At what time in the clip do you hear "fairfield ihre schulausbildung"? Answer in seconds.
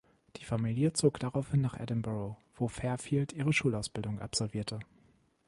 2.67-4.19